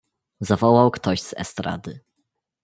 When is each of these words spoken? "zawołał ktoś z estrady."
"zawołał 0.39 0.91
ktoś 0.91 1.21
z 1.21 1.33
estrady." 1.37 1.99